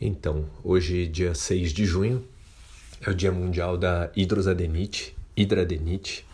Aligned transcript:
Então, 0.00 0.44
hoje, 0.62 1.06
dia 1.06 1.34
6 1.34 1.72
de 1.72 1.86
junho, 1.86 2.22
é 3.00 3.10
o 3.10 3.14
Dia 3.14 3.32
Mundial 3.32 3.78
da 3.78 4.10
Hidrosadenite, 4.14 5.16
hidradenite, 5.34 6.26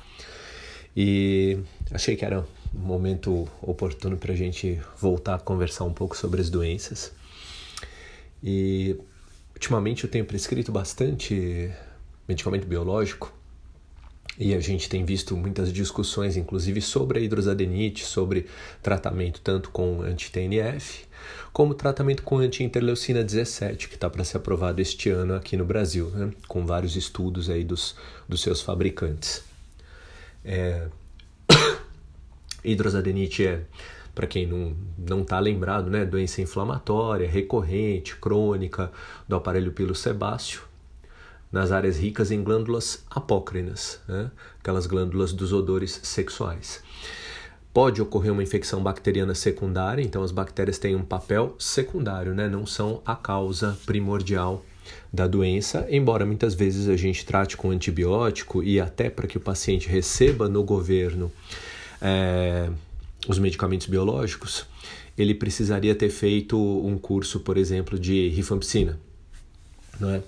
e 0.96 1.58
achei 1.90 2.16
que 2.16 2.24
era 2.24 2.44
um 2.74 2.78
momento 2.78 3.48
oportuno 3.60 4.16
para 4.16 4.32
a 4.32 4.36
gente 4.36 4.80
voltar 4.98 5.36
a 5.36 5.38
conversar 5.38 5.84
um 5.84 5.92
pouco 5.92 6.16
sobre 6.16 6.40
as 6.40 6.50
doenças. 6.50 7.12
E 8.42 8.96
ultimamente 9.54 10.04
eu 10.04 10.10
tenho 10.10 10.24
prescrito 10.24 10.72
bastante 10.72 11.70
medicamento 12.28 12.66
biológico 12.66 13.32
e 14.38 14.54
a 14.54 14.60
gente 14.60 14.88
tem 14.88 15.04
visto 15.04 15.36
muitas 15.36 15.72
discussões, 15.72 16.36
inclusive 16.36 16.80
sobre 16.80 17.18
a 17.18 17.22
hidrosadenite, 17.22 18.04
sobre 18.04 18.46
tratamento 18.82 19.40
tanto 19.40 19.70
com 19.70 20.00
anti-TNF, 20.00 21.04
como 21.52 21.74
tratamento 21.74 22.22
com 22.22 22.38
anti-interleucina 22.38 23.22
17, 23.22 23.88
que 23.88 23.94
está 23.94 24.08
para 24.08 24.24
ser 24.24 24.38
aprovado 24.38 24.80
este 24.80 25.10
ano 25.10 25.34
aqui 25.34 25.56
no 25.56 25.64
Brasil, 25.64 26.08
né? 26.10 26.32
com 26.48 26.64
vários 26.64 26.96
estudos 26.96 27.50
aí 27.50 27.62
dos, 27.62 27.94
dos 28.26 28.40
seus 28.40 28.62
fabricantes. 28.62 29.44
É... 30.44 30.88
hidrosadenite 32.64 33.46
é, 33.46 33.62
para 34.14 34.26
quem 34.26 34.46
não 34.46 35.22
está 35.22 35.38
lembrado, 35.38 35.90
né? 35.90 36.06
doença 36.06 36.40
inflamatória, 36.40 37.28
recorrente, 37.28 38.16
crônica 38.16 38.90
do 39.28 39.36
aparelho 39.36 39.72
pilo 39.72 39.94
sebáceo, 39.94 40.62
nas 41.52 41.70
áreas 41.70 41.98
ricas 41.98 42.30
em 42.30 42.42
glândulas 42.42 43.04
apócrinas, 43.10 44.00
né? 44.08 44.30
aquelas 44.58 44.86
glândulas 44.86 45.32
dos 45.32 45.52
odores 45.52 46.00
sexuais. 46.02 46.82
Pode 47.74 48.00
ocorrer 48.00 48.32
uma 48.32 48.42
infecção 48.42 48.82
bacteriana 48.82 49.34
secundária, 49.34 50.02
então 50.02 50.22
as 50.22 50.30
bactérias 50.30 50.78
têm 50.78 50.96
um 50.96 51.04
papel 51.04 51.54
secundário, 51.58 52.34
né? 52.34 52.48
não 52.48 52.64
são 52.64 53.02
a 53.04 53.14
causa 53.14 53.78
primordial 53.84 54.64
da 55.12 55.26
doença, 55.26 55.86
embora 55.90 56.24
muitas 56.24 56.54
vezes 56.54 56.88
a 56.88 56.96
gente 56.96 57.24
trate 57.24 57.56
com 57.56 57.70
antibiótico 57.70 58.62
e 58.62 58.80
até 58.80 59.10
para 59.10 59.26
que 59.26 59.36
o 59.36 59.40
paciente 59.40 59.88
receba 59.88 60.48
no 60.48 60.64
governo 60.64 61.30
é, 62.00 62.70
os 63.28 63.38
medicamentos 63.38 63.86
biológicos, 63.86 64.66
ele 65.16 65.34
precisaria 65.34 65.94
ter 65.94 66.08
feito 66.08 66.58
um 66.58 66.98
curso, 66.98 67.40
por 67.40 67.56
exemplo, 67.56 67.98
de 67.98 68.28
rifampicina, 68.30 68.98
não 70.00 70.10
é? 70.10 70.22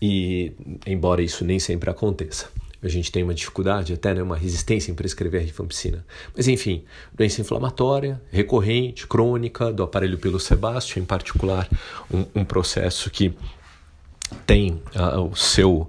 E 0.00 0.52
embora 0.86 1.22
isso 1.22 1.44
nem 1.44 1.58
sempre 1.58 1.90
aconteça, 1.90 2.48
a 2.82 2.88
gente 2.88 3.12
tem 3.12 3.22
uma 3.22 3.34
dificuldade, 3.34 3.92
até 3.92 4.14
né, 4.14 4.22
uma 4.22 4.36
resistência 4.36 4.90
em 4.90 4.94
prescrever 4.94 5.42
a 5.42 5.44
rifampicina. 5.44 6.04
Mas 6.34 6.48
enfim, 6.48 6.82
doença 7.12 7.40
inflamatória, 7.40 8.20
recorrente, 8.30 9.06
crônica, 9.06 9.70
do 9.72 9.82
aparelho 9.82 10.16
pelo 10.16 10.40
sebáceo, 10.40 10.98
em 11.00 11.04
particular, 11.04 11.68
um, 12.12 12.24
um 12.34 12.44
processo 12.44 13.10
que 13.10 13.34
tem 14.46 14.80
uh, 14.94 15.20
o 15.30 15.36
seu 15.36 15.86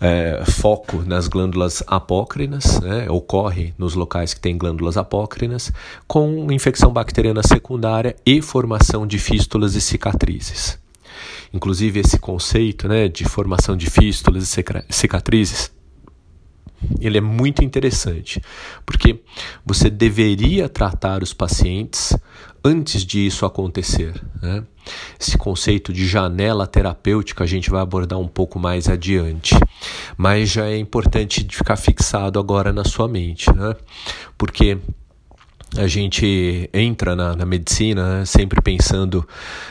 é, 0.00 0.44
foco 0.46 1.02
nas 1.02 1.26
glândulas 1.26 1.82
apócrinas, 1.86 2.78
né, 2.80 3.10
ocorre 3.10 3.74
nos 3.78 3.94
locais 3.94 4.34
que 4.34 4.40
tem 4.40 4.56
glândulas 4.56 4.96
apócrinas, 4.96 5.72
com 6.06 6.52
infecção 6.52 6.92
bacteriana 6.92 7.42
secundária 7.42 8.14
e 8.24 8.42
formação 8.42 9.06
de 9.06 9.18
fístulas 9.18 9.74
e 9.74 9.80
cicatrizes. 9.80 10.78
Inclusive, 11.52 12.00
esse 12.00 12.18
conceito 12.18 12.88
né, 12.88 13.08
de 13.08 13.24
formação 13.24 13.76
de 13.76 13.88
fístulas 13.88 14.56
e 14.56 14.64
cicatrizes 14.90 15.70
ele 17.00 17.18
é 17.18 17.20
muito 17.20 17.64
interessante, 17.64 18.40
porque 18.86 19.20
você 19.64 19.90
deveria 19.90 20.68
tratar 20.68 21.22
os 21.22 21.32
pacientes 21.32 22.16
antes 22.64 23.04
de 23.04 23.26
isso 23.26 23.44
acontecer. 23.44 24.14
Né? 24.40 24.64
Esse 25.18 25.36
conceito 25.36 25.92
de 25.92 26.06
janela 26.06 26.66
terapêutica 26.66 27.44
a 27.44 27.46
gente 27.46 27.70
vai 27.70 27.82
abordar 27.82 28.18
um 28.18 28.28
pouco 28.28 28.58
mais 28.58 28.88
adiante, 28.88 29.54
mas 30.16 30.50
já 30.50 30.66
é 30.66 30.78
importante 30.78 31.46
ficar 31.50 31.76
fixado 31.76 32.38
agora 32.38 32.72
na 32.72 32.84
sua 32.84 33.08
mente, 33.08 33.52
né? 33.52 33.74
porque 34.36 34.78
a 35.76 35.86
gente 35.86 36.68
entra 36.72 37.14
na, 37.14 37.36
na 37.36 37.44
medicina 37.44 38.20
né, 38.20 38.24
sempre 38.24 38.60
pensando 38.62 39.26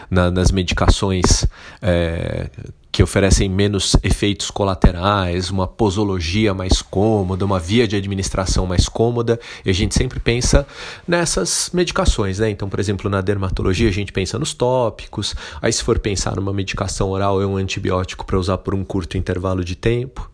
na, 0.09 0.30
nas 0.30 0.52
medicações 0.52 1.47
é, 1.81 2.50
que 2.91 3.02
oferecem 3.03 3.50
menos 3.50 3.96
efeitos 4.03 4.50
colaterais, 4.50 5.50
uma 5.50 5.68
posologia 5.68 6.53
mais 6.53 6.81
cômoda, 6.81 7.46
uma 7.46 7.59
via 7.59 7.88
de 7.88 7.96
administração 7.96 8.66
mais 8.66 8.90
cômoda, 8.90 9.40
e 9.63 9.69
a 9.69 9.74
gente 9.74 9.94
sempre 9.94 10.19
pensa 10.19 10.68
nessas 11.08 11.69
medicações, 11.74 12.40
né? 12.40 12.50
Então, 12.50 12.69
por 12.69 12.79
exemplo, 12.79 13.09
na 13.09 13.22
dermatologia 13.22 13.90
a 13.90 13.94
gente 13.94 14.12
pensa 14.12 14.40
nos 14.40 14.53
tópicos, 14.53 15.35
aí 15.62 15.72
se 15.72 15.84
for 15.84 16.00
pensar 16.00 16.35
numa 16.35 16.53
medicação 16.53 17.09
oral 17.09 17.41
é 17.41 17.46
um 17.46 17.58
antibiótico 17.58 18.25
para 18.25 18.40
usar 18.40 18.58
por 18.58 18.74
um 18.74 18.84
curto 18.84 19.18
intervalo 19.18 19.64
de 19.64 19.75
tempo. 19.75 20.29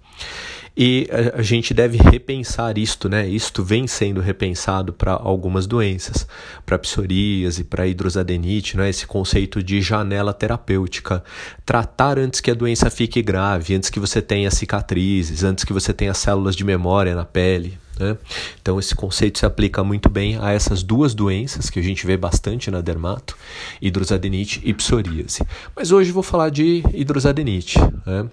E 0.76 1.08
a, 1.12 1.40
a 1.40 1.42
gente 1.44 1.74
deve 1.74 1.98
repensar 1.98 2.78
isto, 2.78 3.08
né? 3.08 3.28
Isto 3.28 3.64
vem 3.64 3.86
sendo 3.86 4.22
repensado 4.22 4.92
para 4.92 5.14
algumas 5.14 5.68
doenças, 5.68 6.28
para 6.66 6.80
psoríase, 6.80 7.64
para 7.64 7.88
hidrosadenite, 7.88 8.76
né? 8.76 8.90
Esse 8.90 9.06
conceito 9.06 9.62
de 9.62 9.82
janela 9.82 10.34
terapêutica. 10.34 11.24
Tratar 11.66 12.18
antes 12.18 12.42
que 12.42 12.50
a 12.50 12.56
doença 12.56 12.90
fique 12.90 13.22
grave, 13.22 13.76
antes 13.76 13.90
que 13.90 14.00
você 14.00 14.22
tenha 14.22 14.50
cicatrizes, 14.50 15.44
antes 15.44 15.64
que 15.64 15.74
você 15.74 15.94
tenha 15.94 16.14
células 16.14 16.56
de 16.56 16.64
memória 16.64 17.14
na 17.14 17.26
pele. 17.26 17.78
Né? 18.00 18.18
Então, 18.62 18.80
esse 18.80 18.96
conceito 18.96 19.40
se 19.40 19.46
aplica 19.46 19.84
muito 19.84 20.10
bem 20.10 20.38
a 20.40 20.52
essas 20.52 20.82
duas 20.82 21.14
doenças 21.14 21.70
que 21.70 21.80
a 21.80 21.84
gente 21.84 22.06
vê 22.06 22.18
bastante 22.18 22.72
na 22.72 22.82
dermato, 22.82 23.38
hidrosadenite 23.82 24.62
e 24.64 24.74
psoríase. 24.74 25.44
Mas 25.76 25.92
hoje 25.92 26.12
vou 26.12 26.24
falar 26.24 26.50
de 26.50 26.84
hidrosadenite. 26.94 27.78
Né? 28.06 28.28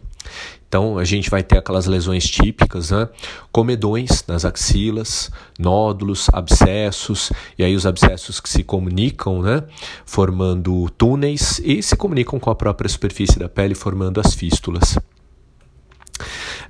Então 0.69 0.99
a 0.99 1.05
gente 1.05 1.29
vai 1.29 1.43
ter 1.43 1.59
aquelas 1.59 1.87
lesões 1.87 2.25
típicas, 2.25 2.93
né? 2.93 3.09
comedões 3.51 4.25
nas 4.29 4.45
axilas, 4.45 5.29
nódulos, 5.59 6.29
abscessos, 6.33 7.33
e 7.59 7.65
aí 7.65 7.75
os 7.75 7.85
abscessos 7.87 8.39
que 8.39 8.49
se 8.49 8.63
comunicam, 8.63 9.43
né? 9.43 9.65
formando 10.07 10.89
túneis 10.91 11.61
e 11.65 11.83
se 11.83 11.97
comunicam 11.97 12.39
com 12.39 12.51
a 12.51 12.55
própria 12.55 12.89
superfície 12.89 13.39
da 13.39 13.49
pele, 13.49 13.75
formando 13.75 14.21
as 14.21 14.33
fístulas. 14.33 14.97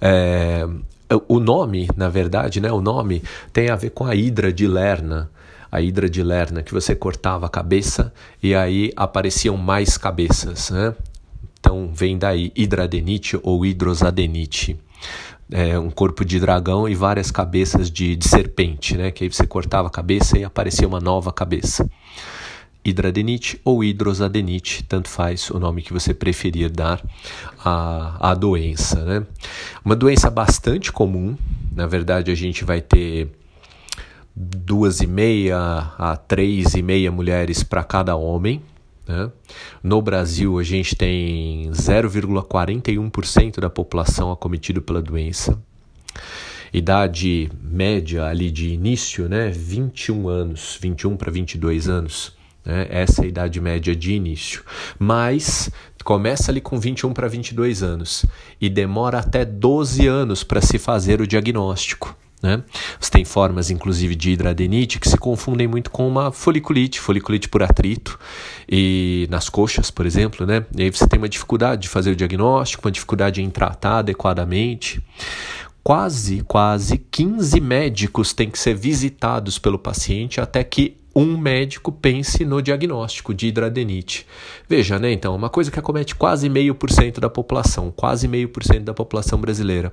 É, 0.00 0.66
o 1.28 1.38
nome, 1.38 1.86
na 1.94 2.08
verdade, 2.08 2.58
né? 2.58 2.72
o 2.72 2.80
nome 2.80 3.22
tem 3.52 3.68
a 3.68 3.76
ver 3.76 3.90
com 3.90 4.06
a 4.06 4.14
hidra 4.14 4.50
de 4.50 4.66
Lerna 4.66 5.30
a 5.70 5.80
hidra 5.80 6.10
de 6.10 6.22
Lerna, 6.22 6.62
que 6.62 6.72
você 6.72 6.94
cortava 6.94 7.46
a 7.46 7.48
cabeça 7.48 8.12
e 8.42 8.54
aí 8.54 8.92
apareciam 8.96 9.56
mais 9.56 9.96
cabeças. 9.96 10.70
Né? 10.70 10.94
Então 11.70 11.88
vem 11.94 12.18
daí 12.18 12.50
hidradenite 12.56 13.38
ou 13.44 13.64
hidrosadenite. 13.64 14.76
É 15.48 15.78
um 15.78 15.88
corpo 15.88 16.24
de 16.24 16.40
dragão 16.40 16.88
e 16.88 16.96
várias 16.96 17.30
cabeças 17.30 17.88
de, 17.88 18.16
de 18.16 18.26
serpente, 18.26 18.96
né? 18.96 19.12
Que 19.12 19.22
aí 19.22 19.32
você 19.32 19.46
cortava 19.46 19.86
a 19.86 19.90
cabeça 19.90 20.36
e 20.36 20.42
aparecia 20.42 20.88
uma 20.88 20.98
nova 20.98 21.32
cabeça. 21.32 21.88
Hidradenite 22.84 23.60
ou 23.64 23.84
hidrosadenite, 23.84 24.82
tanto 24.82 25.08
faz 25.08 25.48
o 25.50 25.60
nome 25.60 25.82
que 25.82 25.92
você 25.92 26.12
preferir 26.12 26.70
dar 26.70 27.00
à, 27.64 28.30
à 28.30 28.34
doença. 28.34 29.04
Né? 29.04 29.24
Uma 29.84 29.94
doença 29.94 30.28
bastante 30.28 30.90
comum, 30.90 31.36
na 31.72 31.86
verdade 31.86 32.32
a 32.32 32.34
gente 32.34 32.64
vai 32.64 32.80
ter 32.80 33.30
duas 34.34 35.00
e 35.00 35.06
meia 35.06 35.92
a 35.96 36.16
três 36.16 36.74
e 36.74 36.82
meia 36.82 37.12
mulheres 37.12 37.62
para 37.62 37.84
cada 37.84 38.16
homem, 38.16 38.60
né? 39.10 39.30
No 39.82 40.00
Brasil, 40.00 40.58
a 40.58 40.62
gente 40.62 40.94
tem 40.94 41.70
0,41% 41.70 43.60
da 43.60 43.68
população 43.68 44.30
acometido 44.30 44.80
pela 44.80 45.02
doença. 45.02 45.60
Idade 46.72 47.50
média 47.60 48.24
ali 48.26 48.50
de 48.50 48.68
início, 48.68 49.28
né? 49.28 49.50
21 49.50 50.28
anos, 50.28 50.78
21 50.80 51.16
para 51.16 51.30
22 51.30 51.88
anos. 51.88 52.32
Né? 52.64 52.86
Essa 52.90 53.22
é 53.22 53.24
a 53.24 53.28
idade 53.28 53.60
média 53.60 53.96
de 53.96 54.12
início. 54.12 54.62
Mas 54.98 55.68
começa 56.04 56.52
ali 56.52 56.60
com 56.60 56.78
21 56.78 57.12
para 57.12 57.26
22 57.26 57.82
anos 57.82 58.24
e 58.60 58.68
demora 58.68 59.18
até 59.18 59.44
12 59.44 60.06
anos 60.06 60.44
para 60.44 60.60
se 60.60 60.78
fazer 60.78 61.20
o 61.20 61.26
diagnóstico. 61.26 62.16
Né? 62.42 62.62
Você 62.98 63.10
tem 63.10 63.24
formas, 63.24 63.70
inclusive, 63.70 64.14
de 64.14 64.30
hidradenite 64.30 64.98
que 64.98 65.08
se 65.08 65.18
confundem 65.18 65.68
muito 65.68 65.90
com 65.90 66.08
uma 66.08 66.32
foliculite, 66.32 66.98
foliculite 66.98 67.48
por 67.48 67.62
atrito, 67.62 68.18
e 68.68 69.26
nas 69.30 69.48
coxas, 69.48 69.90
por 69.90 70.06
exemplo. 70.06 70.46
Né? 70.46 70.64
E 70.76 70.84
aí 70.84 70.90
você 70.90 71.06
tem 71.06 71.18
uma 71.18 71.28
dificuldade 71.28 71.82
de 71.82 71.88
fazer 71.88 72.12
o 72.12 72.16
diagnóstico, 72.16 72.86
uma 72.86 72.92
dificuldade 72.92 73.42
em 73.42 73.50
tratar 73.50 73.98
adequadamente. 73.98 75.02
Quase, 75.82 76.42
quase 76.42 76.98
15 77.10 77.60
médicos 77.60 78.32
têm 78.32 78.50
que 78.50 78.58
ser 78.58 78.74
visitados 78.74 79.58
pelo 79.58 79.78
paciente 79.78 80.40
até 80.40 80.62
que 80.62 80.96
um 81.14 81.36
médico 81.36 81.90
pense 81.90 82.44
no 82.44 82.62
diagnóstico 82.62 83.34
de 83.34 83.48
hidradenite. 83.48 84.26
Veja, 84.68 84.98
né? 84.98 85.12
Então, 85.12 85.34
uma 85.34 85.48
coisa 85.50 85.70
que 85.70 85.78
acomete 85.78 86.14
quase 86.14 86.48
meio 86.48 86.74
por 86.74 86.90
cento 86.90 87.20
da 87.20 87.28
população, 87.28 87.92
quase 87.94 88.28
meio 88.28 88.48
por 88.48 88.62
cento 88.62 88.84
da 88.84 88.94
população 88.94 89.38
brasileira 89.40 89.92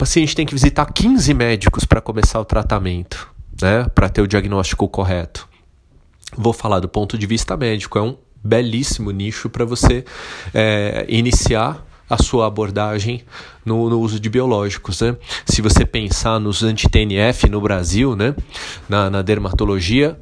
paciente 0.00 0.34
tem 0.34 0.46
que 0.46 0.54
visitar 0.54 0.86
15 0.86 1.34
médicos 1.34 1.84
para 1.84 2.00
começar 2.00 2.40
o 2.40 2.44
tratamento, 2.44 3.30
né, 3.60 3.84
para 3.94 4.08
ter 4.08 4.22
o 4.22 4.26
diagnóstico 4.26 4.88
correto. 4.88 5.46
Vou 6.34 6.54
falar 6.54 6.80
do 6.80 6.88
ponto 6.88 7.18
de 7.18 7.26
vista 7.26 7.54
médico, 7.54 7.98
é 7.98 8.02
um 8.02 8.16
belíssimo 8.42 9.10
nicho 9.10 9.50
para 9.50 9.62
você 9.66 10.02
é, 10.54 11.04
iniciar 11.06 11.86
a 12.08 12.16
sua 12.16 12.46
abordagem 12.46 13.22
no, 13.62 13.90
no, 13.90 14.00
uso 14.00 14.18
de 14.18 14.30
biológicos. 14.30 15.02
Né? 15.02 15.14
Se 15.44 15.60
você 15.60 15.84
pensar 15.84 16.40
nos 16.40 16.62
anti-TNF 16.62 17.50
no 17.50 17.60
Brasil, 17.60 18.16
né? 18.16 18.34
na, 18.88 19.10
na 19.10 19.20
dermatologia, 19.20 20.18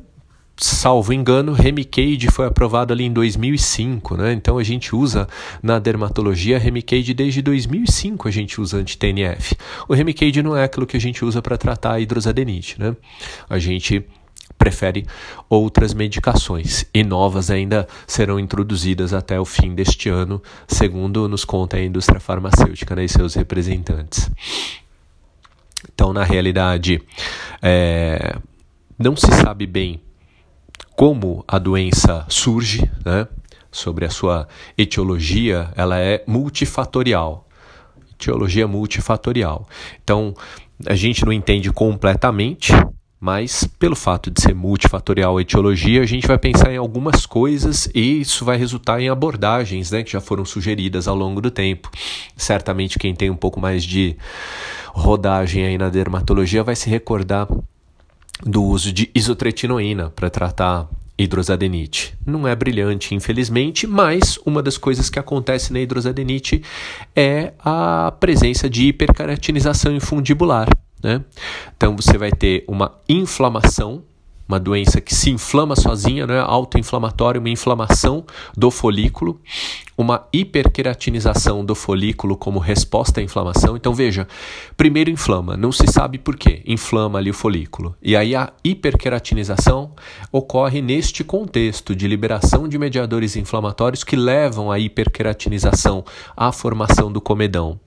salvo 0.59 1.13
engano, 1.13 1.53
Remicade 1.53 2.29
foi 2.31 2.47
aprovado 2.47 2.93
ali 2.93 3.05
em 3.05 3.13
2005, 3.13 4.17
né? 4.17 4.33
Então 4.33 4.59
a 4.59 4.65
gente 4.65 4.95
usa 4.95 5.29
na 5.63 5.79
dermatologia 5.79 6.59
Remicade 6.59 7.15
desde 7.15 7.41
2005 7.41 8.27
a 8.27 8.31
gente 8.31 8.61
usa 8.61 8.79
anti-TNF. 8.79 9.57
O 9.89 9.95
Remicade 9.95 10.43
não 10.43 10.57
é 10.57 10.65
aquilo 10.65 10.87
que 10.87 10.97
a 10.97 11.01
gente 11.01 11.25
usa 11.25 11.41
para 11.41 11.57
tratar 11.57 11.93
a 11.93 12.01
hidrosadenite, 12.01 12.79
né? 12.81 12.97
A 13.49 13.59
gente 13.59 14.05
prefere 14.59 15.07
outras 15.49 15.95
medicações 15.95 16.85
e 16.93 17.05
novas 17.05 17.49
ainda 17.51 17.87
serão 18.07 18.41
introduzidas 18.41 19.15
até 19.15 19.39
o 19.39 19.45
fim 19.45 19.73
deste 19.75 20.09
ano, 20.09 20.43
segundo 20.67 21.29
nos 21.29 21.45
conta 21.45 21.77
a 21.77 21.85
indústria 21.85 22.19
farmacêutica 22.19 22.97
né, 22.97 23.05
e 23.05 23.09
seus 23.09 23.35
representantes. 23.35 24.29
Então, 25.95 26.13
na 26.13 26.25
realidade, 26.25 27.01
é, 27.63 28.37
não 28.99 29.15
se 29.15 29.29
sabe 29.29 29.65
bem 29.65 30.01
como 30.97 31.45
a 31.47 31.59
doença 31.59 32.25
surge, 32.29 32.91
né? 33.05 33.27
sobre 33.71 34.05
a 34.05 34.11
sua 34.11 34.49
etiologia, 34.77 35.71
ela 35.77 35.99
é 35.99 36.25
multifatorial. 36.27 37.47
Etiologia 38.15 38.67
multifatorial. 38.67 39.69
Então, 40.03 40.35
a 40.87 40.95
gente 40.95 41.25
não 41.25 41.33
entende 41.33 41.71
completamente 41.71 42.73
mas, 43.21 43.65
pelo 43.79 43.97
fato 43.97 44.31
de 44.31 44.41
ser 44.41 44.55
multifatorial 44.55 45.37
a 45.37 45.43
etiologia, 45.43 46.03
a 46.03 46.07
gente 46.07 46.27
vai 46.27 46.39
pensar 46.39 46.73
em 46.73 46.77
algumas 46.77 47.27
coisas 47.27 47.91
e 47.93 48.21
isso 48.21 48.45
vai 48.45 48.57
resultar 48.57 49.01
em 49.01 49.09
abordagens 49.09 49.91
né, 49.91 50.05
que 50.05 50.13
já 50.13 50.21
foram 50.21 50.45
sugeridas 50.45 51.09
ao 51.09 51.17
longo 51.17 51.41
do 51.41 51.51
tempo. 51.51 51.91
Certamente, 52.37 52.97
quem 52.97 53.15
tem 53.15 53.29
um 53.29 53.37
pouco 53.37 53.61
mais 53.61 53.83
de 53.83 54.17
rodagem 54.93 55.67
aí 55.67 55.77
na 55.77 55.89
dermatologia 55.89 56.63
vai 56.63 56.77
se 56.77 56.89
recordar 56.89 57.49
do 58.45 58.63
uso 58.63 58.93
de 58.93 59.11
isotretinoína 59.15 60.11
para 60.11 60.31
tratar 60.31 60.89
hidrosadenite. 61.19 62.15
Não 62.25 62.47
é 62.47 62.55
brilhante, 62.55 63.15
infelizmente, 63.15 63.87
mas 63.87 64.39
uma 64.47 64.63
das 64.63 64.79
coisas 64.79 65.11
que 65.11 65.19
acontece 65.19 65.73
na 65.73 65.81
hidrosadenite 65.81 66.63
é 67.15 67.53
a 67.59 68.13
presença 68.21 68.71
de 68.71 68.87
hipercaratinização 68.87 69.95
infundibular. 69.95 70.69
Né? 71.03 71.23
Então 71.77 71.97
você 71.97 72.17
vai 72.17 72.31
ter 72.31 72.65
uma 72.69 72.95
inflamação 73.09 74.05
uma 74.49 74.59
doença 74.59 75.01
que 75.01 75.15
se 75.15 75.31
inflama 75.31 75.77
sozinha, 75.77 76.27
né? 76.27 76.41
autoinflamatória, 76.41 77.39
uma 77.39 77.51
inflamação 77.51 78.25
do 78.57 78.71
folículo, 78.71 79.39
uma 79.97 80.27
hiperqueratinização 80.33 81.65
do 81.65 81.75
folículo 81.75 82.37
como 82.37 82.59
resposta 82.59 83.21
à 83.21 83.23
inflamação. 83.23 83.77
Então 83.77 83.93
veja, 83.93 84.27
primeiro 84.77 85.11
inflama, 85.11 85.57
não 85.57 85.71
se 85.71 85.87
sabe 85.89 86.19
por 86.19 86.37
quê, 86.37 86.63
inflama 86.65 87.19
ali 87.19 87.31
o 87.31 87.35
folículo. 87.35 87.95
E 88.01 88.17
aí 88.17 88.35
a 88.35 88.53
hiperqueratinização 88.65 89.93
ocorre 90.33 90.81
neste 90.81 91.23
contexto 91.23 91.95
de 91.95 92.09
liberação 92.09 92.67
de 92.69 92.79
mediadores 92.79 93.37
inflamatórios 93.37 94.03
que 94.05 94.17
levam 94.17 94.71
à 94.71 94.79
hiperqueratinização, 94.79 96.05
à 96.37 96.53
formação 96.53 97.13
do 97.13 97.21
comedão. 97.21 97.79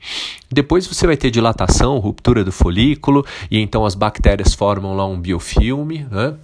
Depois 0.51 0.85
você 0.85 1.07
vai 1.07 1.15
ter 1.15 1.31
dilatação, 1.31 1.97
ruptura 1.97 2.43
do 2.43 2.51
folículo, 2.51 3.25
e 3.49 3.57
então 3.57 3.85
as 3.85 3.95
bactérias 3.95 4.53
formam 4.53 4.93
lá 4.93 5.05
um 5.05 5.19
biofilme, 5.19 6.05
né? 6.11 6.35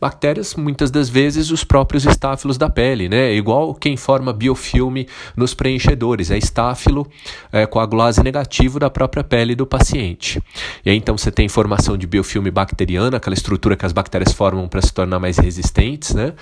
Bactérias, 0.00 0.54
muitas 0.54 0.90
das 0.90 1.08
vezes, 1.08 1.50
os 1.50 1.64
próprios 1.64 2.04
estáfilos 2.04 2.58
da 2.58 2.68
pele, 2.68 3.08
né? 3.08 3.34
Igual 3.34 3.74
quem 3.74 3.96
forma 3.96 4.32
biofilme 4.32 5.08
nos 5.36 5.54
preenchedores, 5.54 6.30
é 6.30 6.38
estáfilo 6.38 7.06
é, 7.52 7.66
coagulase 7.66 8.22
negativo 8.22 8.78
da 8.78 8.90
própria 8.90 9.24
pele 9.24 9.54
do 9.54 9.66
paciente. 9.66 10.42
E 10.84 10.90
aí 10.90 10.96
então 10.96 11.16
você 11.16 11.30
tem 11.30 11.48
formação 11.48 11.96
de 11.96 12.06
biofilme 12.06 12.50
bacteriano, 12.50 13.16
aquela 13.16 13.34
estrutura 13.34 13.76
que 13.76 13.86
as 13.86 13.92
bactérias 13.92 14.32
formam 14.32 14.68
para 14.68 14.82
se 14.82 14.92
tornar 14.92 15.18
mais 15.18 15.38
resistentes, 15.38 16.14
né? 16.14 16.32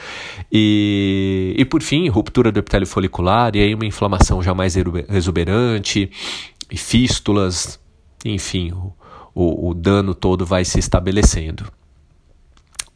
E, 0.50 1.54
e 1.58 1.64
por 1.64 1.82
fim, 1.82 2.08
ruptura 2.08 2.50
do 2.50 2.58
epitélio 2.58 2.86
folicular, 2.86 3.54
e 3.54 3.60
aí 3.60 3.74
uma 3.74 3.86
inflamação 3.86 4.42
já 4.42 4.54
mais 4.54 4.76
exuberante, 5.08 6.10
e 6.70 6.76
fístulas, 6.76 7.78
enfim, 8.24 8.72
o, 8.72 8.92
o, 9.34 9.70
o 9.70 9.74
dano 9.74 10.14
todo 10.14 10.46
vai 10.46 10.64
se 10.64 10.78
estabelecendo. 10.78 11.64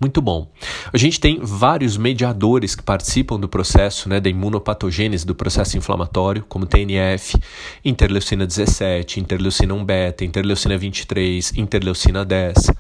Muito 0.01 0.23
bom. 0.23 0.49
A 0.93 0.97
gente 0.97 1.19
tem 1.19 1.41
vários 1.43 1.97
mediadores 1.97 2.77
que 2.77 2.83
participam 2.85 3.39
do 3.39 3.49
processo 3.49 4.09
né, 4.09 4.21
da 4.21 4.31
imunopatogênese 4.31 5.27
do 5.27 5.35
processo 5.35 5.77
inflamatório, 5.77 6.45
como 6.49 6.67
TNF, 6.67 7.37
interleucina 7.85 8.47
17, 8.47 9.19
interleucina 9.19 9.75
1 9.75 9.85
beta, 9.85 10.25
interleucina 10.25 10.79
23, 10.79 11.53
interleucina 11.57 12.25
10. 12.25 12.71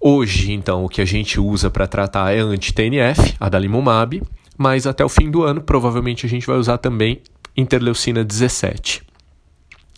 Hoje, 0.00 0.52
então, 0.52 0.82
o 0.82 0.88
que 0.88 1.02
a 1.02 1.04
gente 1.04 1.38
usa 1.38 1.68
para 1.68 1.86
tratar 1.86 2.34
é 2.34 2.38
anti-TNF, 2.38 3.36
adalimumab, 3.38 4.22
mas 4.56 4.86
até 4.86 5.04
o 5.04 5.10
fim 5.10 5.30
do 5.30 5.42
ano 5.42 5.60
provavelmente 5.60 6.24
a 6.24 6.28
gente 6.28 6.46
vai 6.46 6.56
usar 6.56 6.78
também 6.78 7.20
interleucina 7.54 8.24
17. 8.24 9.02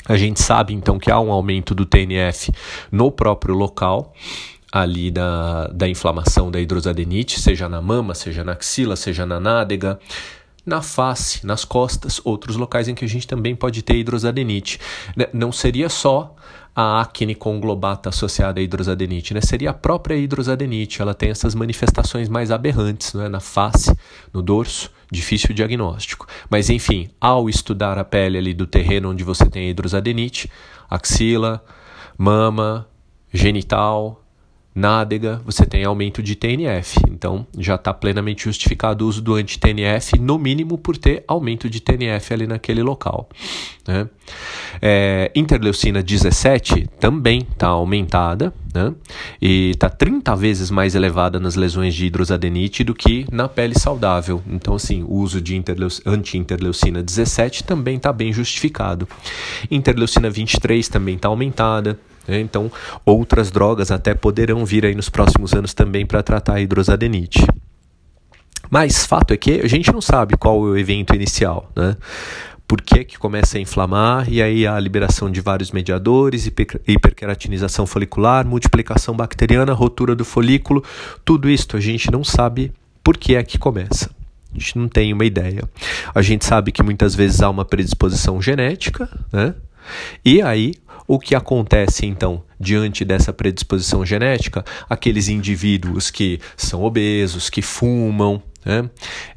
A 0.09 0.17
gente 0.17 0.43
sabe 0.43 0.75
então 0.75 0.99
que 0.99 1.11
há 1.11 1.21
um 1.21 1.31
aumento 1.31 1.73
do 1.75 1.87
TNF 1.87 2.51
no 2.91 3.13
próprio 3.13 3.55
local 3.55 4.13
ali 4.73 5.11
da, 5.11 5.69
da 5.69 5.87
inflamação 5.87 6.51
da 6.51 6.59
hidrosadenite, 6.59 7.39
seja 7.39 7.69
na 7.69 7.83
mama, 7.83 8.15
seja 8.15 8.43
na 8.43 8.53
axila, 8.53 8.97
seja 8.97 9.27
na 9.27 9.39
nádega, 9.39 10.01
na 10.65 10.81
face, 10.81 11.45
nas 11.47 11.65
costas, 11.65 12.21
outros 12.25 12.57
locais 12.57 12.89
em 12.89 12.95
que 12.95 13.05
a 13.05 13.09
gente 13.09 13.27
também 13.27 13.55
pode 13.55 13.83
ter 13.83 13.97
hidrosadenite. 13.97 14.81
Né, 15.15 15.27
não 15.35 15.53
seria 15.53 15.91
só 15.91 16.35
a 16.75 17.03
acne 17.03 17.35
conglobata 17.35 18.09
associada 18.09 18.61
à 18.61 18.63
hidrosadenite, 18.63 19.35
né? 19.35 19.43
Seria 19.43 19.71
a 19.71 19.75
própria 19.75 20.17
hidrosadenite. 20.17 21.03
Ela 21.03 21.13
tem 21.13 21.29
essas 21.29 21.55
manifestações 21.55 22.31
mais 22.31 22.51
aberrantes, 22.51 23.13
né? 23.13 23.29
Na 23.29 23.41
face, 23.41 23.95
no 24.33 24.41
dorso, 24.41 24.91
difícil 25.11 25.55
diagnóstico. 25.55 26.27
Mas 26.49 26.71
enfim, 26.71 27.11
ao 27.21 27.51
estudar 27.51 27.99
a 27.99 28.05
pele 28.05 28.39
ali 28.39 28.55
do 28.55 28.67
terreno 28.67 29.11
onde 29.11 29.23
você 29.23 29.45
tem 29.51 29.69
hidrosadenite, 29.69 30.51
axila, 30.89 31.63
mama, 32.17 32.89
genital, 33.31 34.22
nádega, 34.75 35.41
você 35.45 35.67
tem 35.67 35.85
aumento 35.85 36.23
de 36.23 36.35
TNF. 36.35 36.99
Então, 37.09 37.47
já 37.59 37.75
está 37.75 37.93
plenamente 37.93 38.45
justificado 38.45 39.05
o 39.05 39.09
uso 39.09 39.21
do 39.21 39.35
anti-TNF, 39.35 40.19
no 40.19 40.39
mínimo 40.39 40.79
por 40.79 40.97
ter 40.97 41.25
aumento 41.29 41.69
de 41.69 41.81
TNF 41.81 42.33
ali 42.33 42.47
naquele 42.47 42.83
local. 42.83 43.29
Né? 43.87 44.09
É, 44.81 45.31
interleucina 45.35 46.03
17 46.03 46.89
também 46.99 47.41
está 47.41 47.69
aumentada 47.69 48.55
né? 48.73 48.95
e 49.41 49.71
está 49.71 49.91
30 49.91 50.35
vezes 50.37 50.71
mais 50.71 50.95
elevada 50.95 51.39
nas 51.39 51.57
lesões 51.57 51.95
de 51.95 52.07
hidrosadenite 52.07 52.85
do 52.85 52.95
que 52.95 53.27
na 53.31 53.49
pele 53.49 53.79
saudável. 53.79 54.43
Então, 54.49 54.75
assim, 54.75 55.03
o 55.03 55.15
uso 55.15 55.41
de 55.41 55.61
anti-interleucina 56.07 57.03
17 57.03 57.65
também 57.65 57.97
está 57.97 58.13
bem 58.13 58.33
justificado. 58.33 59.07
Interleucina 59.71 60.31
23 60.31 60.89
também 60.89 61.17
está 61.17 61.29
aumentada. 61.29 61.99
Né? 62.27 62.41
Então, 62.41 62.71
outras 63.05 63.51
drogas 63.51 63.91
até 63.91 64.15
poderão 64.15 64.65
vir 64.65 64.87
aí 64.87 64.95
nos 64.95 65.09
próximos 65.09 65.53
anos 65.53 65.75
também 65.75 66.07
para 66.07 66.23
tratar 66.23 66.55
a 66.55 66.61
hidrosadenite. 66.61 67.47
Mas 68.71 69.05
fato 69.05 69.35
é 69.35 69.37
que 69.37 69.61
a 69.61 69.69
gente 69.69 69.93
não 69.93 70.01
sabe 70.01 70.37
qual 70.37 70.57
é 70.57 70.71
o 70.71 70.77
evento 70.77 71.15
inicial, 71.15 71.71
né? 71.77 71.97
Por 72.67 72.81
que, 72.81 73.05
que 73.05 73.19
começa 73.19 73.59
a 73.59 73.61
inflamar, 73.61 74.33
e 74.33 74.41
aí 74.41 74.67
a 74.67 74.81
liberação 74.81 75.31
de 75.31 75.43
vários 75.43 75.71
mediadores, 75.73 76.47
hiper, 76.47 76.81
hiperkeratinização 76.89 77.87
folicular, 77.87 78.47
multiplicação 78.47 79.15
bacteriana, 79.15 79.75
rotura 79.75 80.15
do 80.15 80.25
folículo, 80.25 80.83
tudo 81.23 81.51
isso 81.51 81.77
a 81.77 81.81
gente 81.81 82.11
não 82.11 82.25
sabe 82.25 82.73
por 83.05 83.19
que 83.19 83.35
é 83.35 83.43
que 83.43 83.59
começa. 83.59 84.09
A 84.55 84.59
gente 84.59 84.79
não 84.79 84.89
tem 84.89 85.13
uma 85.13 85.27
ideia. 85.27 85.69
A 86.15 86.23
gente 86.23 86.47
sabe 86.47 86.73
que 86.73 86.83
muitas 86.83 87.15
vezes 87.15 87.43
há 87.43 87.51
uma 87.51 87.67
predisposição 87.67 88.41
genética, 88.41 89.07
né? 89.31 89.55
E 90.25 90.41
aí 90.41 90.75
o 91.13 91.19
que 91.19 91.35
acontece 91.35 92.07
então 92.07 92.43
diante 92.59 93.05
dessa 93.05 93.35
predisposição 93.35 94.03
genética? 94.03 94.65
Aqueles 94.89 95.29
indivíduos 95.29 96.11
que 96.11 96.41
são 96.57 96.83
obesos, 96.83 97.51
que 97.51 97.61
fumam, 97.61 98.43
né? 98.65 98.89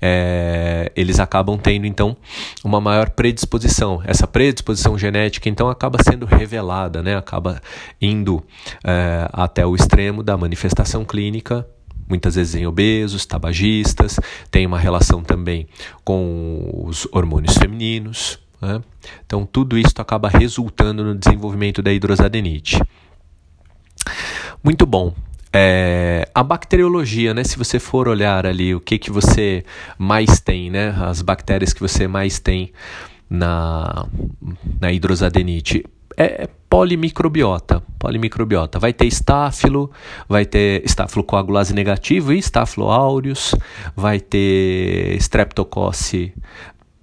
É, 0.02 0.90
eles 0.96 1.20
acabam 1.20 1.58
tendo 1.58 1.86
então 1.86 2.16
uma 2.64 2.80
maior 2.80 3.10
predisposição. 3.10 4.02
Essa 4.06 4.26
predisposição 4.26 4.98
genética 4.98 5.50
então 5.50 5.68
acaba 5.68 5.98
sendo 6.02 6.26
revelada, 6.26 7.04
né? 7.04 7.18
acaba 7.18 7.62
indo 8.02 8.42
é, 8.82 9.28
até 9.34 9.66
o 9.66 9.76
extremo 9.76 10.24
da 10.24 10.38
manifestação 10.38 11.04
clínica 11.04 11.68
muitas 12.08 12.36
vezes 12.36 12.56
em 12.56 12.68
obesos, 12.68 13.26
tabagistas, 13.26 14.20
tem 14.52 14.66
uma 14.66 14.78
relação 14.78 15.24
também 15.24 15.68
com 16.04 16.84
os 16.86 17.08
hormônios 17.12 17.58
femininos, 17.58 18.40
né? 18.62 18.82
Então, 19.26 19.46
tudo 19.46 19.78
isso 19.78 19.94
acaba 19.98 20.30
resultando 20.30 21.04
no 21.04 21.16
desenvolvimento 21.16 21.82
da 21.82 21.92
hidrosadenite. 21.92 22.82
Muito 24.64 24.86
bom. 24.86 25.14
É, 25.54 26.28
a 26.36 26.44
bacteriologia, 26.44 27.34
né? 27.34 27.44
Se 27.44 27.58
você 27.58 27.80
for 27.80 28.08
olhar 28.08 28.46
ali 28.46 28.76
o 28.76 28.80
que, 28.82 28.98
que 28.98 29.10
você 29.10 29.64
mais 29.98 30.40
tem, 30.42 30.70
né? 30.70 30.94
As 31.00 31.22
bactérias 31.22 31.72
que 31.72 31.80
você 31.80 32.08
mais 32.08 32.40
tem 32.40 32.74
na, 33.30 34.06
na 34.82 34.92
hidrosadenite. 34.92 35.86
É 36.18 36.50
polimicrobiota. 36.70 37.82
Polimicrobiota. 37.98 38.80
Vai 38.80 38.92
ter 38.92 39.06
estáfilo, 39.06 39.90
vai 40.28 40.46
ter 40.46 40.84
estáfilo 40.84 41.24
coagulase 41.24 41.74
negativo 41.74 42.34
e 42.34 42.38
estáfilo 42.38 42.90
aureus, 42.90 43.56
vai 43.96 44.20
ter 44.20 45.16
streptococcus 45.20 46.34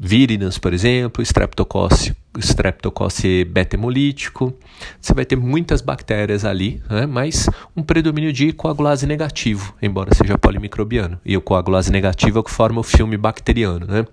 viridans, 0.04 0.58
por 0.58 0.74
exemplo, 0.74 1.22
streptococcus, 1.22 2.12
streptococcus 2.38 3.22
beta-hemolítico. 3.46 4.52
Você 5.00 5.14
vai 5.14 5.24
ter 5.24 5.36
muitas 5.36 5.80
bactérias 5.80 6.44
ali, 6.44 6.82
né? 6.90 7.06
mas 7.06 7.48
um 7.76 7.84
predomínio 7.84 8.32
de 8.32 8.52
coagulase 8.52 9.06
negativo, 9.06 9.72
embora 9.80 10.12
seja 10.12 10.36
polimicrobiano. 10.36 11.20
E 11.24 11.36
o 11.36 11.40
coagulase 11.40 11.92
negativo 11.92 12.38
é 12.38 12.40
o 12.40 12.42
que 12.44 12.50
forma 12.50 12.80
o 12.80 12.82
filme 12.82 13.16
bacteriano, 13.16 13.86
né? 13.86 14.04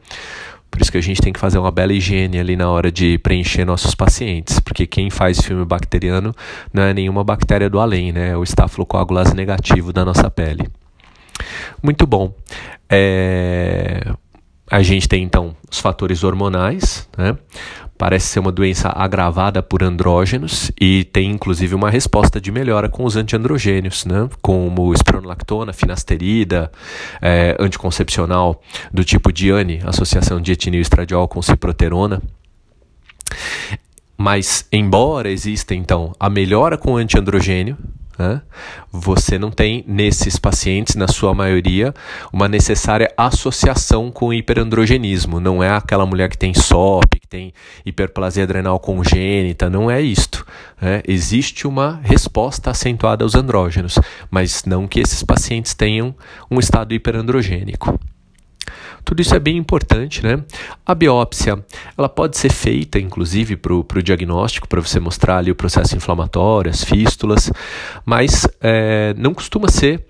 Por 0.69 0.79
isso 0.79 0.91
que 0.91 0.99
a 0.99 1.01
gente 1.01 1.19
tem 1.19 1.33
que 1.33 1.39
fazer 1.39 1.57
uma 1.57 1.71
bela 1.71 1.91
higiene 1.91 2.39
ali 2.39 2.55
na 2.55 2.69
hora 2.69 2.91
de 2.91 3.17
preencher 3.17 3.65
nossos 3.65 3.95
pacientes, 3.95 4.59
porque 4.59 4.85
quem 4.85 5.09
faz 5.09 5.41
filme 5.41 5.65
bacteriano 5.65 6.31
não 6.71 6.83
é 6.83 6.93
nenhuma 6.93 7.23
bactéria 7.23 7.67
do 7.67 7.79
além, 7.79 8.11
né? 8.11 8.29
É 8.29 8.37
o 8.37 8.43
estafilocoagulase 8.43 9.33
negativo 9.33 9.91
da 9.91 10.05
nossa 10.05 10.29
pele. 10.29 10.69
Muito 11.81 12.05
bom. 12.05 12.31
É... 12.87 14.13
A 14.69 14.81
gente 14.83 15.07
tem 15.07 15.23
então 15.23 15.55
os 15.69 15.79
fatores 15.79 16.23
hormonais, 16.23 17.07
né? 17.17 17.35
Parece 17.97 18.27
ser 18.27 18.39
uma 18.39 18.51
doença 18.51 18.87
agravada 18.95 19.61
por 19.61 19.83
andrógenos 19.83 20.71
e 20.79 21.03
tem 21.03 21.31
inclusive 21.31 21.75
uma 21.75 21.89
resposta 21.89 22.39
de 22.39 22.49
melhora 22.49 22.87
com 22.87 23.03
os 23.03 23.17
antiandrogênios, 23.17 24.05
né? 24.05 24.29
como 24.41 24.93
espironolactona, 24.93 25.73
finasterida, 25.73 26.71
é, 27.21 27.57
anticoncepcional 27.59 28.61
do 28.93 29.03
tipo 29.03 29.33
DIANE, 29.33 29.81
associação 29.83 30.39
de 30.39 30.53
etinil 30.53 30.79
estradiol 30.79 31.27
com 31.27 31.41
ciproterona. 31.41 32.21
Mas, 34.17 34.65
embora 34.71 35.29
exista 35.29 35.75
então 35.75 36.13
a 36.17 36.29
melhora 36.29 36.77
com 36.77 36.95
antiandrogênio, 36.95 37.77
né? 38.19 38.41
Você 38.91 39.39
não 39.39 39.49
tem, 39.49 39.83
nesses 39.87 40.37
pacientes, 40.37 40.95
na 40.95 41.07
sua 41.07 41.33
maioria, 41.33 41.93
uma 42.33 42.49
necessária 42.49 43.11
associação 43.15 44.11
com 44.11 44.33
hiperandrogenismo. 44.33 45.39
Não 45.39 45.63
é 45.63 45.69
aquela 45.69 46.05
mulher 46.05 46.29
que 46.29 46.37
tem 46.37 46.53
SOP, 46.53 47.17
que 47.21 47.27
tem 47.27 47.53
hiperplasia 47.85 48.43
adrenal 48.43 48.77
congênita, 48.77 49.69
não 49.69 49.89
é 49.89 50.01
isto. 50.01 50.45
Né? 50.81 51.01
Existe 51.07 51.65
uma 51.65 52.01
resposta 52.03 52.69
acentuada 52.71 53.23
aos 53.23 53.35
andrógenos, 53.35 53.97
mas 54.29 54.65
não 54.65 54.85
que 54.85 54.99
esses 54.99 55.23
pacientes 55.23 55.73
tenham 55.73 56.13
um 56.51 56.59
estado 56.59 56.93
hiperandrogênico. 56.93 57.97
Tudo 59.03 59.21
isso 59.21 59.35
é 59.35 59.39
bem 59.39 59.57
importante, 59.57 60.23
né? 60.23 60.43
A 60.85 60.93
biópsia, 60.93 61.63
ela 61.97 62.09
pode 62.09 62.37
ser 62.37 62.51
feita, 62.51 62.99
inclusive, 62.99 63.55
para 63.55 63.73
o 63.73 64.03
diagnóstico, 64.03 64.67
para 64.67 64.81
você 64.81 64.99
mostrar 64.99 65.37
ali 65.37 65.51
o 65.51 65.55
processo 65.55 65.95
inflamatório, 65.95 66.69
as 66.69 66.83
fístulas, 66.83 67.51
mas 68.05 68.47
é, 68.61 69.13
não 69.17 69.33
costuma 69.33 69.67
ser 69.67 70.05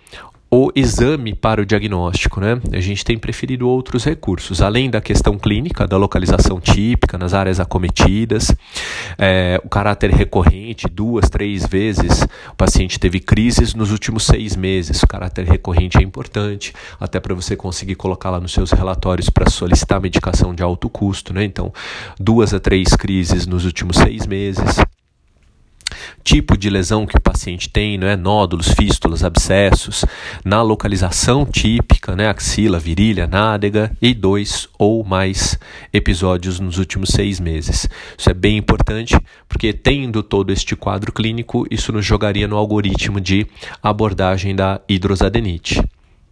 o 0.51 0.71
exame 0.75 1.33
para 1.33 1.61
o 1.61 1.65
diagnóstico. 1.65 2.39
Né? 2.39 2.59
A 2.71 2.79
gente 2.79 3.05
tem 3.05 3.17
preferido 3.17 3.67
outros 3.67 4.03
recursos, 4.03 4.61
além 4.61 4.89
da 4.89 4.99
questão 4.99 5.37
clínica, 5.37 5.87
da 5.87 5.97
localização 5.97 6.59
típica 6.59 7.17
nas 7.17 7.33
áreas 7.33 7.59
acometidas, 7.59 8.53
é, 9.17 9.61
o 9.63 9.69
caráter 9.69 10.09
recorrente, 10.11 10.87
duas, 10.87 11.29
três 11.29 11.65
vezes 11.65 12.23
o 12.51 12.55
paciente 12.55 12.99
teve 12.99 13.19
crises 13.19 13.73
nos 13.73 13.91
últimos 13.91 14.25
seis 14.25 14.55
meses. 14.55 15.03
O 15.03 15.07
caráter 15.07 15.45
recorrente 15.45 15.97
é 15.97 16.01
importante, 16.01 16.73
até 16.99 17.19
para 17.19 17.35
você 17.35 17.55
conseguir 17.55 17.95
colocar 17.95 18.29
lá 18.29 18.39
nos 18.39 18.51
seus 18.51 18.71
relatórios 18.71 19.29
para 19.29 19.49
solicitar 19.49 20.01
medicação 20.01 20.53
de 20.53 20.63
alto 20.63 20.89
custo. 20.89 21.33
Né? 21.33 21.43
Então, 21.43 21.71
duas 22.19 22.53
a 22.53 22.59
três 22.59 22.95
crises 22.95 23.45
nos 23.45 23.65
últimos 23.65 23.97
seis 23.97 24.25
meses 24.25 24.79
tipo 26.23 26.57
de 26.57 26.69
lesão 26.69 27.05
que 27.05 27.17
o 27.17 27.21
paciente 27.21 27.69
tem, 27.69 27.97
não 27.97 28.07
é? 28.07 28.15
nódulos, 28.15 28.69
fístulas, 28.69 29.23
abscessos, 29.23 30.05
na 30.43 30.61
localização 30.61 31.45
típica, 31.45 32.15
né? 32.15 32.27
axila, 32.27 32.79
virilha, 32.79 33.27
nádega 33.27 33.91
e 34.01 34.13
dois 34.13 34.67
ou 34.77 35.03
mais 35.03 35.57
episódios 35.93 36.59
nos 36.59 36.77
últimos 36.77 37.09
seis 37.09 37.39
meses. 37.39 37.87
Isso 38.17 38.29
é 38.29 38.33
bem 38.33 38.57
importante 38.57 39.17
porque 39.47 39.73
tendo 39.73 40.21
todo 40.23 40.51
este 40.51 40.75
quadro 40.75 41.11
clínico, 41.11 41.65
isso 41.69 41.91
nos 41.91 42.05
jogaria 42.05 42.47
no 42.47 42.57
algoritmo 42.57 43.19
de 43.19 43.47
abordagem 43.81 44.55
da 44.55 44.81
hidrosadenite. 44.87 45.81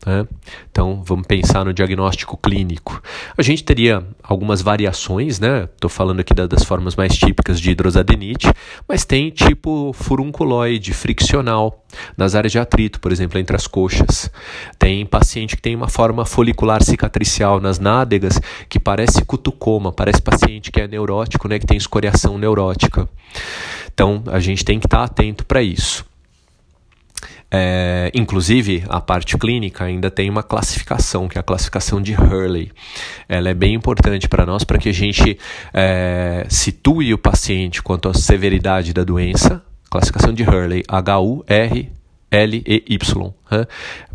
Né? 0.08 0.26
Então, 0.72 1.04
vamos 1.04 1.28
pensar 1.28 1.66
no 1.66 1.74
diagnóstico 1.74 2.38
clínico. 2.38 3.04
A 3.38 3.42
gente 3.42 3.62
teria 3.62 4.02
algumas 4.24 4.62
variações, 4.62 5.38
né? 5.38 5.66
Estou 5.66 5.90
falando 5.90 6.22
aqui 6.22 6.34
das 6.34 6.64
formas 6.64 6.96
mais 6.96 7.18
típicas 7.18 7.60
de 7.60 7.72
hidrosadenite, 7.72 8.50
mas 8.88 9.04
tem 9.04 9.30
tipo 9.30 9.92
furunculoide, 9.92 10.94
friccional, 10.94 11.84
nas 12.16 12.36
áreas 12.36 12.54
de 12.54 12.60
atrito, 12.60 13.02
por 13.02 13.12
exemplo, 13.12 13.38
entre 13.38 13.54
as 13.54 13.68
coxas. 13.68 14.32
Tem 14.80 15.06
paciente 15.06 15.58
que 15.58 15.62
tem 15.62 15.76
uma 15.76 15.90
forma 15.90 16.24
folicular 16.24 16.82
cicatricial 16.82 17.60
nas 17.60 17.78
nádegas 17.78 18.40
que 18.70 18.80
parece 18.80 19.26
cutucoma, 19.26 19.92
parece 19.92 20.22
paciente 20.22 20.72
que 20.72 20.80
é 20.80 20.88
neurótico, 20.88 21.50
né? 21.50 21.60
Que 21.60 21.68
tem 21.68 21.76
escoriação 21.76 22.38
neurótica. 22.38 23.10
Então, 23.94 24.24
a 24.28 24.40
gente 24.40 24.64
tem 24.64 24.80
que 24.80 24.88
estar 24.88 25.04
atento 25.04 25.46
para 25.46 25.62
isso. 25.62 26.07
É, 27.50 28.12
inclusive, 28.14 28.84
a 28.90 29.00
parte 29.00 29.38
clínica 29.38 29.86
ainda 29.86 30.12
tem 30.12 30.30
uma 30.30 30.44
classificação, 30.44 31.30
que 31.30 31.38
é 31.38 31.42
a 31.42 31.44
classificação 31.44 32.02
de 32.02 32.14
Hurley. 32.14 32.72
Ela 33.28 33.50
é 33.50 33.54
bem 33.54 33.74
importante 33.74 34.28
para 34.28 34.46
nós, 34.46 34.66
para 34.66 34.78
que 34.78 34.90
a 34.90 34.94
gente 34.94 35.38
é, 35.74 36.46
situe 36.50 37.14
o 37.14 37.18
paciente 37.18 37.82
quanto 37.82 38.10
à 38.10 38.14
severidade 38.14 38.94
da 38.94 39.04
doença. 39.04 39.64
Classificação 39.90 40.34
de 40.34 40.44
Hurley, 40.44 40.84
H-U-R-L-E-Y, 40.88 41.94
né? 43.50 43.66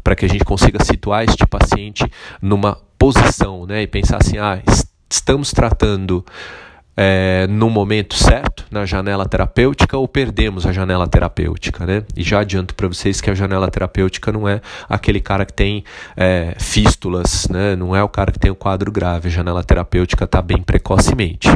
para 0.04 0.14
que 0.14 0.26
a 0.26 0.28
gente 0.28 0.44
consiga 0.44 0.84
situar 0.84 1.24
este 1.24 1.46
paciente 1.46 2.04
numa 2.42 2.76
posição 2.98 3.64
né? 3.66 3.80
e 3.82 3.86
pensar 3.86 4.18
assim: 4.18 4.36
ah, 4.36 4.62
estamos 5.10 5.50
tratando 5.52 6.22
é, 6.96 7.46
no 7.48 7.70
momento 7.70 8.14
certo, 8.14 8.66
na 8.70 8.84
janela 8.84 9.26
terapêutica, 9.26 9.96
ou 9.96 10.06
perdemos 10.06 10.66
a 10.66 10.72
janela 10.72 11.06
terapêutica, 11.08 11.86
né? 11.86 12.04
E 12.16 12.22
já 12.22 12.40
adianto 12.40 12.74
para 12.74 12.88
vocês 12.88 13.20
que 13.20 13.30
a 13.30 13.34
janela 13.34 13.70
terapêutica 13.70 14.30
não 14.30 14.48
é 14.48 14.60
aquele 14.88 15.20
cara 15.20 15.46
que 15.46 15.52
tem 15.52 15.84
é, 16.16 16.54
fístulas, 16.58 17.48
né? 17.48 17.74
Não 17.76 17.96
é 17.96 18.02
o 18.02 18.08
cara 18.08 18.30
que 18.30 18.38
tem 18.38 18.50
o 18.50 18.54
quadro 18.54 18.92
grave. 18.92 19.28
A 19.28 19.30
janela 19.30 19.64
terapêutica 19.64 20.24
está 20.24 20.42
bem 20.42 20.62
precocemente. 20.62 21.48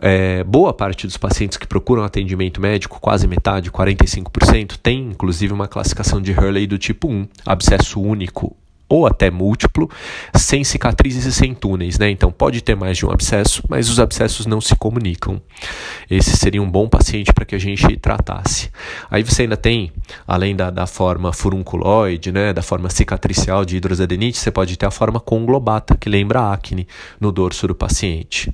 É, 0.00 0.44
boa 0.44 0.72
parte 0.72 1.06
dos 1.06 1.16
pacientes 1.16 1.56
que 1.56 1.66
procuram 1.66 2.04
atendimento 2.04 2.60
médico, 2.60 3.00
quase 3.00 3.26
metade, 3.26 3.70
45%, 3.70 4.76
tem 4.82 5.00
inclusive 5.00 5.52
uma 5.52 5.66
classificação 5.66 6.20
de 6.20 6.32
Hurley 6.32 6.66
do 6.66 6.76
tipo 6.76 7.08
1, 7.08 7.26
abscesso 7.46 8.00
único 8.02 8.54
ou 8.88 9.06
até 9.06 9.30
múltiplo, 9.30 9.90
sem 10.34 10.62
cicatrizes 10.62 11.24
e 11.24 11.32
sem 11.32 11.54
túneis, 11.54 11.98
né? 11.98 12.10
Então 12.10 12.30
pode 12.30 12.62
ter 12.62 12.74
mais 12.74 12.98
de 12.98 13.06
um 13.06 13.10
abscesso, 13.10 13.62
mas 13.68 13.88
os 13.88 13.98
abscessos 13.98 14.46
não 14.46 14.60
se 14.60 14.76
comunicam. 14.76 15.40
Esse 16.10 16.36
seria 16.36 16.62
um 16.62 16.70
bom 16.70 16.88
paciente 16.88 17.32
para 17.32 17.44
que 17.44 17.54
a 17.54 17.58
gente 17.58 17.96
tratasse. 17.96 18.70
Aí 19.10 19.22
você 19.22 19.42
ainda 19.42 19.56
tem, 19.56 19.92
além 20.26 20.54
da, 20.54 20.70
da 20.70 20.86
forma 20.86 21.32
furunculoide, 21.32 22.30
né, 22.30 22.52
da 22.52 22.62
forma 22.62 22.90
cicatricial 22.90 23.64
de 23.64 23.76
hidrosadenite, 23.76 24.38
você 24.38 24.50
pode 24.50 24.76
ter 24.76 24.86
a 24.86 24.90
forma 24.90 25.18
conglobata, 25.18 25.96
que 25.96 26.08
lembra 26.08 26.40
a 26.40 26.52
acne 26.52 26.86
no 27.20 27.32
dorso 27.32 27.66
do 27.66 27.74
paciente. 27.74 28.52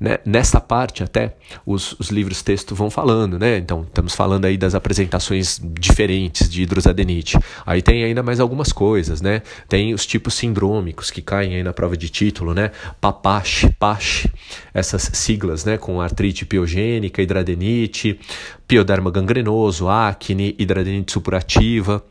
Né? 0.00 0.16
Nessa 0.24 0.58
parte 0.58 1.02
até 1.02 1.36
os, 1.66 1.92
os 2.00 2.08
livros 2.08 2.40
texto 2.40 2.74
vão 2.74 2.88
falando, 2.88 3.38
né? 3.38 3.58
Então 3.58 3.82
estamos 3.82 4.14
falando 4.14 4.46
aí 4.46 4.56
das 4.56 4.74
apresentações 4.74 5.60
diferentes 5.62 6.48
de 6.48 6.62
hidrosadenite. 6.62 7.38
Aí 7.66 7.82
tem 7.82 8.02
ainda 8.02 8.22
mais 8.22 8.40
algumas 8.40 8.72
coisas, 8.72 9.20
né? 9.20 9.42
Tem 9.68 9.92
os 9.92 10.06
tipos 10.06 10.32
sindrômicos 10.32 11.10
que 11.10 11.20
caem 11.20 11.54
aí 11.54 11.62
na 11.62 11.74
prova 11.74 11.98
de 11.98 12.08
título, 12.08 12.54
né? 12.54 12.70
PAPACH, 12.98 13.74
PACH, 13.78 14.26
essas 14.72 15.02
siglas, 15.12 15.66
né? 15.66 15.76
Com 15.76 16.00
artrite 16.00 16.46
piogênica, 16.46 17.20
hidradenite, 17.20 18.18
pioderma 18.66 19.10
gangrenoso, 19.10 19.86
acne, 19.86 20.56
hidradenite 20.58 21.12
supurativa. 21.12 22.02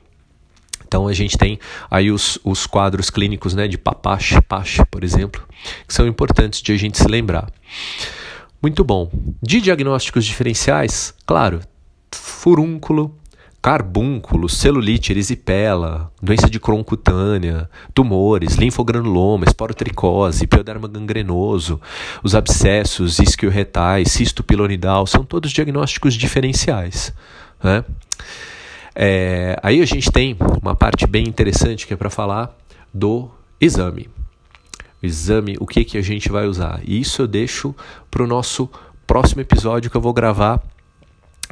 Então 0.90 1.08
a 1.08 1.14
gente 1.14 1.38
tem 1.38 1.60
aí 1.90 2.12
os, 2.12 2.40
os 2.44 2.66
quadros 2.66 3.12
clínicos 3.12 3.54
né, 3.54 3.68
de 3.68 3.78
Papache, 3.78 4.42
Pache, 4.42 4.84
por 4.90 5.04
exemplo, 5.04 5.48
que 5.88 5.94
são 5.94 6.08
importantes 6.08 6.64
de 6.64 6.72
a 6.72 6.78
gente 6.78 6.98
se 6.98 7.08
lembrar. 7.08 7.48
Muito 8.60 8.84
bom. 8.84 9.08
De 9.40 9.62
diagnósticos 9.62 10.26
diferenciais, 10.26 11.14
claro, 11.28 11.60
furúnculo, 12.12 13.16
carbúnculo, 13.62 14.50
celulite, 14.50 15.12
erisipela, 15.12 16.12
doença 16.20 16.50
de 16.50 16.60
Crohn 16.60 16.84
cutânea, 16.84 17.70
tumores, 17.94 18.56
linfogranuloma, 18.56 19.46
esporotricose, 19.46 20.48
pioderma 20.48 20.88
gangrenoso, 20.88 21.80
os 22.24 22.34
abscessos 22.34 23.20
isquioretais, 23.20 24.12
cisto 24.12 24.44
pilonidal, 24.44 25.06
são 25.06 25.24
todos 25.24 25.52
diagnósticos 25.52 26.16
diferenciais. 26.16 27.14
Né? 27.64 27.86
É, 29.02 29.58
aí 29.64 29.82
a 29.82 29.86
gente 29.86 30.12
tem 30.12 30.36
uma 30.62 30.76
parte 30.76 31.08
bem 31.08 31.26
interessante 31.26 31.88
que 31.88 31.94
é 31.94 31.96
para 31.96 32.10
falar 32.10 32.54
do 32.94 33.32
exame. 33.62 34.10
O 35.02 35.06
exame, 35.06 35.56
o 35.58 35.66
que, 35.66 35.86
que 35.86 35.98
a 35.98 36.02
gente 36.02 36.30
vai 36.30 36.46
usar? 36.46 36.82
E 36.84 37.00
isso 37.00 37.22
eu 37.22 37.28
deixo 37.28 37.74
para 38.12 38.22
o 38.22 38.28
nosso 38.28 38.70
próximo 39.08 39.40
episódio 39.40 39.90
que 39.90 39.96
eu 39.96 40.02
vou 40.02 40.12
gravar 40.12 40.62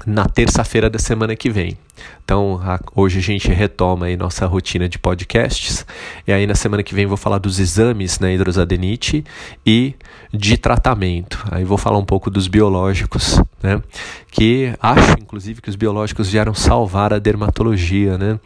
na 0.06 0.26
terça-feira 0.26 0.90
da 0.90 1.00
semana 1.00 1.36
que 1.36 1.50
vem. 1.50 1.78
Então, 2.24 2.60
a, 2.64 2.80
hoje 2.96 3.20
a 3.20 3.22
gente 3.22 3.50
retoma 3.50 4.06
aí 4.06 4.18
nossa 4.18 4.46
rotina 4.46 4.88
de 4.88 5.00
podcasts, 5.00 5.86
e 6.28 6.32
aí 6.32 6.46
na 6.46 6.56
semana 6.56 6.84
que 6.84 6.94
vem 6.94 7.06
vou 7.06 7.18
falar 7.18 7.40
dos 7.40 7.60
exames 7.60 8.20
na 8.20 8.32
hidrosadenite 8.32 9.24
e 9.66 9.96
de 10.32 10.58
tratamento. 10.58 11.44
Aí 11.50 11.64
vou 11.64 11.78
falar 11.78 11.98
um 11.98 12.06
pouco 12.06 12.30
dos 12.30 12.48
biológicos, 12.48 13.42
né? 13.64 13.82
Que 14.30 14.74
acho, 14.82 15.14
inclusive, 15.20 15.62
que 15.62 15.70
os 15.70 15.76
biológicos 15.76 16.30
vieram 16.30 16.54
salvar 16.54 17.14
a 17.14 17.20
dermatologia, 17.20 18.18
né? 18.18 18.40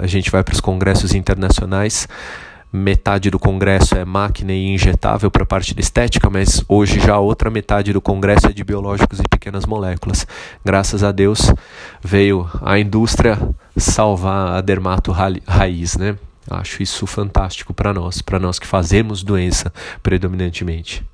A 0.00 0.06
gente 0.06 0.30
vai 0.30 0.42
para 0.42 0.54
os 0.54 0.60
congressos 0.60 1.14
internacionais 1.14 2.06
metade 2.74 3.30
do 3.30 3.38
congresso 3.38 3.96
é 3.96 4.04
máquina 4.04 4.52
e 4.52 4.74
injetável 4.74 5.30
para 5.30 5.44
a 5.44 5.46
parte 5.46 5.72
de 5.72 5.80
estética, 5.80 6.28
mas 6.28 6.64
hoje 6.68 6.98
já 6.98 7.14
a 7.14 7.20
outra 7.20 7.48
metade 7.48 7.92
do 7.92 8.00
congresso 8.00 8.48
é 8.48 8.52
de 8.52 8.64
biológicos 8.64 9.20
e 9.20 9.28
pequenas 9.30 9.64
moléculas. 9.64 10.26
Graças 10.64 11.04
a 11.04 11.12
Deus 11.12 11.52
veio 12.02 12.50
a 12.60 12.76
indústria 12.76 13.38
salvar 13.76 14.56
a 14.56 14.60
dermato 14.60 15.12
raiz, 15.12 15.96
né? 15.96 16.18
Acho 16.50 16.82
isso 16.82 17.06
fantástico 17.06 17.72
para 17.72 17.94
nós, 17.94 18.20
para 18.20 18.40
nós 18.40 18.58
que 18.58 18.66
fazemos 18.66 19.22
doença 19.22 19.72
predominantemente. 20.02 21.04